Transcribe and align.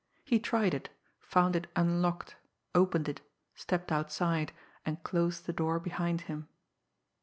He 0.25 0.39
tried 0.39 0.73
it, 0.73 0.89
found 1.19 1.55
it 1.55 1.67
unlocked, 1.75 2.35
opened 2.73 3.07
it, 3.07 3.21
stepped 3.53 3.91
outside, 3.91 4.51
and 4.83 5.03
closed 5.03 5.45
the 5.45 5.53
door 5.53 5.79
behind 5.79 6.21
him. 6.21 6.47